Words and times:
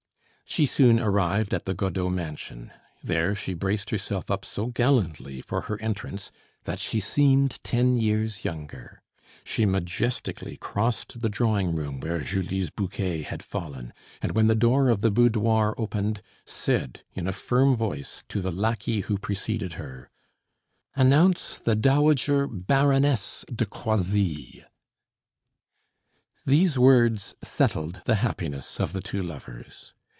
She 0.43 0.65
soon 0.65 0.99
arrived 0.99 1.53
at 1.53 1.63
the 1.63 1.73
Godeau 1.73 2.09
mansion; 2.09 2.71
there, 3.01 3.33
she 3.35 3.53
braced 3.53 3.89
herself 3.89 4.29
up 4.29 4.43
so 4.43 4.65
gallantly 4.65 5.39
for 5.41 5.61
her 5.61 5.79
entrance 5.81 6.29
that 6.65 6.77
she 6.77 6.99
seemed 6.99 7.57
ten 7.63 7.95
years 7.95 8.43
younger. 8.43 9.01
She 9.45 9.65
majestically 9.65 10.57
crossed 10.57 11.21
the 11.21 11.29
drawing 11.29 11.73
room 11.73 12.01
where 12.01 12.19
Julie's 12.19 12.69
bouquet 12.69 13.21
had 13.21 13.43
fallen, 13.45 13.93
and 14.21 14.33
when 14.33 14.47
the 14.47 14.53
door 14.55 14.89
of 14.89 14.99
the 14.99 15.09
boudoir 15.09 15.73
opened, 15.77 16.21
said 16.45 17.01
in 17.13 17.29
a 17.29 17.31
firm 17.31 17.73
voice 17.73 18.25
to 18.27 18.41
the 18.41 18.51
lackey 18.51 18.99
who 18.99 19.17
preceded 19.17 19.75
her: 19.75 20.09
"Announce 20.97 21.57
the 21.59 21.77
dowager 21.77 22.45
Baroness 22.45 23.45
de 23.55 23.65
Croisilles." 23.65 24.65
These 26.45 26.77
words 26.77 27.35
settled 27.41 28.01
the 28.03 28.15
happiness 28.15 28.81
of 28.81 28.91
the 28.91 28.99
two 29.01 29.23
lovers. 29.23 29.93